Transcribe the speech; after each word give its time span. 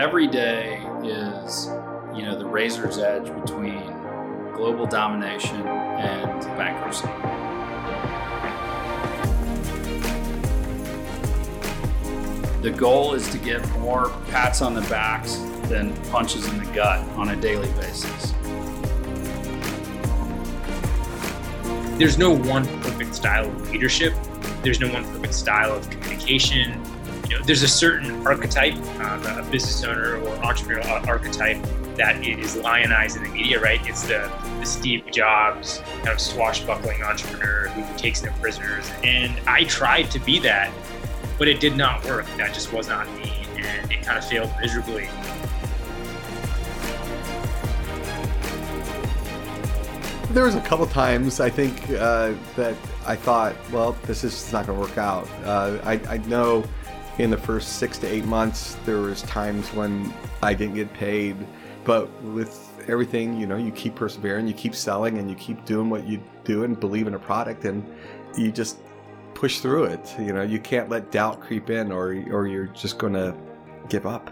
every 0.00 0.26
day 0.26 0.78
is, 1.04 1.66
you 2.16 2.22
know, 2.22 2.34
the 2.38 2.46
razor's 2.46 2.96
edge 2.96 3.26
between 3.42 3.84
global 4.54 4.86
domination 4.86 5.60
and 5.66 6.40
bankruptcy. 6.56 7.06
The 12.62 12.70
goal 12.70 13.12
is 13.12 13.28
to 13.28 13.36
get 13.36 13.68
more 13.78 14.08
pats 14.30 14.62
on 14.62 14.72
the 14.72 14.80
backs 14.82 15.36
than 15.68 15.94
punches 16.04 16.48
in 16.48 16.56
the 16.56 16.72
gut 16.72 17.06
on 17.10 17.28
a 17.28 17.36
daily 17.36 17.70
basis. 17.72 18.32
There's 21.98 22.16
no 22.16 22.34
one 22.34 22.64
perfect 22.80 23.14
style 23.14 23.44
of 23.44 23.70
leadership. 23.70 24.14
There's 24.62 24.80
no 24.80 24.90
one 24.90 25.04
perfect 25.04 25.34
style 25.34 25.74
of 25.74 25.90
communication. 25.90 26.82
Know, 27.30 27.44
there's 27.44 27.62
a 27.62 27.68
certain 27.68 28.26
archetype, 28.26 28.74
um, 29.00 29.24
a 29.26 29.46
business 29.50 29.84
owner 29.84 30.16
or 30.16 30.36
entrepreneurial 30.38 31.06
archetype 31.06 31.58
that 31.96 32.24
is 32.26 32.56
lionized 32.56 33.16
in 33.16 33.22
the 33.22 33.28
media, 33.28 33.60
right? 33.60 33.80
It's 33.86 34.02
the, 34.02 34.30
the 34.58 34.66
Steve 34.66 35.04
Jobs 35.12 35.82
kind 35.98 36.08
of 36.08 36.20
swashbuckling 36.20 37.02
entrepreneur 37.02 37.68
who 37.68 37.98
takes 37.98 38.22
no 38.22 38.32
prisoners. 38.40 38.90
And 39.04 39.38
I 39.48 39.64
tried 39.64 40.10
to 40.10 40.18
be 40.18 40.38
that 40.40 40.72
but 41.40 41.48
it 41.48 41.58
did 41.58 41.74
not 41.74 42.04
work. 42.04 42.26
That 42.36 42.52
just 42.52 42.70
was 42.70 42.86
not 42.86 43.10
me, 43.16 43.32
and 43.56 43.90
it 43.90 44.02
kind 44.02 44.18
of 44.18 44.24
failed 44.26 44.52
miserably. 44.60 45.08
There 50.34 50.44
was 50.44 50.54
a 50.54 50.60
couple 50.60 50.86
times 50.86 51.40
I 51.40 51.48
think 51.48 51.88
uh, 51.92 52.34
that 52.56 52.76
I 53.06 53.16
thought, 53.16 53.56
well, 53.72 53.96
this 54.02 54.22
is 54.22 54.52
not 54.52 54.66
going 54.66 54.78
to 54.78 54.86
work 54.86 54.98
out. 54.98 55.26
Uh, 55.42 55.78
I, 55.82 55.94
I 56.10 56.18
know 56.18 56.62
in 57.18 57.30
the 57.30 57.36
first 57.36 57.78
six 57.78 57.98
to 57.98 58.06
eight 58.06 58.24
months 58.24 58.76
there 58.84 58.98
was 58.98 59.22
times 59.22 59.72
when 59.72 60.12
I 60.42 60.54
didn't 60.54 60.74
get 60.74 60.92
paid, 60.94 61.36
but 61.84 62.10
with 62.22 62.70
everything, 62.88 63.38
you 63.38 63.46
know, 63.46 63.56
you 63.56 63.70
keep 63.72 63.94
persevering, 63.94 64.46
you 64.46 64.54
keep 64.54 64.74
selling, 64.74 65.18
and 65.18 65.28
you 65.28 65.36
keep 65.36 65.64
doing 65.64 65.90
what 65.90 66.06
you 66.06 66.22
do 66.44 66.64
and 66.64 66.78
believe 66.78 67.06
in 67.06 67.14
a 67.14 67.18
product, 67.18 67.64
and 67.64 67.84
you 68.36 68.50
just 68.50 68.78
push 69.34 69.60
through 69.60 69.84
it. 69.84 70.14
You 70.18 70.32
know, 70.32 70.42
you 70.42 70.58
can't 70.58 70.88
let 70.88 71.10
doubt 71.10 71.40
creep 71.40 71.70
in, 71.70 71.92
or 71.92 72.12
or 72.30 72.46
you're 72.46 72.66
just 72.66 72.98
to 72.98 73.36
give 73.88 74.06
up. 74.06 74.30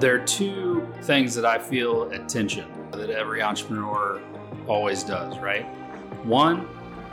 There 0.00 0.14
are 0.14 0.24
two 0.24 0.86
things 1.02 1.34
that 1.34 1.44
I 1.44 1.58
feel 1.58 2.10
attention 2.12 2.68
that 2.92 3.10
every 3.10 3.42
entrepreneur 3.42 4.20
always 4.66 5.02
does. 5.02 5.38
Right, 5.38 5.64
one, 6.24 6.68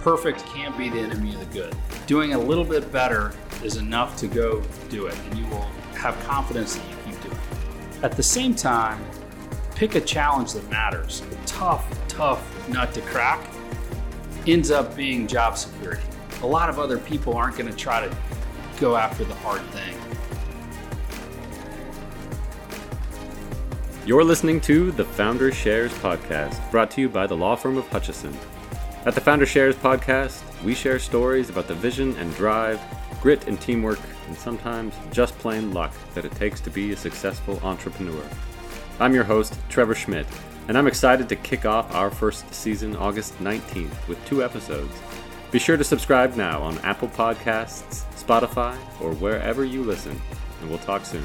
perfect 0.00 0.44
can't 0.46 0.76
be 0.76 0.88
the 0.88 0.98
enemy 0.98 1.34
of 1.34 1.40
the 1.40 1.46
good. 1.46 1.76
Doing 2.06 2.34
a 2.34 2.38
little 2.38 2.64
bit 2.64 2.90
better 2.92 3.32
is 3.62 3.76
enough 3.76 4.16
to 4.18 4.26
go 4.26 4.62
do 4.88 5.06
it, 5.06 5.18
and 5.18 5.38
you 5.38 5.46
will 5.46 5.66
have 5.94 6.18
confidence 6.24 6.76
that 6.76 6.88
you 6.88 6.96
keep 7.04 7.22
doing 7.22 7.34
it. 7.34 8.04
At 8.04 8.12
the 8.12 8.22
same 8.22 8.54
time, 8.54 9.04
pick 9.74 9.94
a 9.94 10.00
challenge 10.00 10.52
that 10.52 10.68
matters. 10.70 11.22
A 11.30 11.46
tough, 11.46 11.84
tough 12.08 12.68
nut 12.68 12.92
to 12.94 13.00
crack 13.02 13.40
ends 14.46 14.70
up 14.70 14.96
being 14.96 15.26
job 15.26 15.58
security. 15.58 16.02
A 16.42 16.46
lot 16.46 16.70
of 16.70 16.78
other 16.78 16.98
people 16.98 17.34
aren't 17.34 17.56
going 17.56 17.70
to 17.70 17.76
try 17.76 18.06
to 18.06 18.16
go 18.80 18.96
after 18.96 19.24
the 19.24 19.34
hard 19.34 19.62
thing. 19.70 19.94
You're 24.06 24.24
listening 24.24 24.60
to 24.62 24.90
the 24.92 25.04
Founder 25.04 25.52
Shares 25.52 25.92
Podcast, 25.94 26.70
brought 26.70 26.90
to 26.92 27.02
you 27.02 27.08
by 27.08 27.26
the 27.26 27.36
law 27.36 27.56
firm 27.56 27.76
of 27.76 27.86
Hutchison. 27.88 28.34
At 29.06 29.14
the 29.14 29.20
Founder 29.20 29.46
Shares 29.46 29.76
Podcast, 29.76 30.42
we 30.64 30.74
share 30.74 30.98
stories 30.98 31.50
about 31.50 31.68
the 31.68 31.74
vision 31.74 32.16
and 32.16 32.34
drive, 32.34 32.80
grit 33.22 33.46
and 33.46 33.58
teamwork, 33.60 34.00
and 34.26 34.36
sometimes 34.36 34.92
just 35.12 35.38
plain 35.38 35.72
luck 35.72 35.92
that 36.14 36.24
it 36.24 36.32
takes 36.32 36.60
to 36.62 36.70
be 36.70 36.92
a 36.92 36.96
successful 36.96 37.60
entrepreneur. 37.62 38.22
I'm 38.98 39.14
your 39.14 39.24
host, 39.24 39.56
Trevor 39.68 39.94
Schmidt, 39.94 40.26
and 40.66 40.76
I'm 40.76 40.88
excited 40.88 41.28
to 41.28 41.36
kick 41.36 41.64
off 41.64 41.94
our 41.94 42.10
first 42.10 42.52
season 42.52 42.96
August 42.96 43.38
19th 43.38 44.08
with 44.08 44.22
two 44.26 44.42
episodes. 44.42 44.94
Be 45.52 45.60
sure 45.60 45.76
to 45.76 45.84
subscribe 45.84 46.34
now 46.34 46.60
on 46.60 46.78
Apple 46.80 47.08
Podcasts, 47.08 48.04
Spotify, 48.22 48.76
or 49.00 49.14
wherever 49.14 49.64
you 49.64 49.84
listen, 49.84 50.20
and 50.60 50.68
we'll 50.68 50.80
talk 50.80 51.06
soon. 51.06 51.24